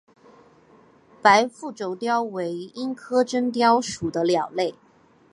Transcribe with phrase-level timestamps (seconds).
[1.21, 4.73] 白腹隼雕为鹰科真雕属的鸟类。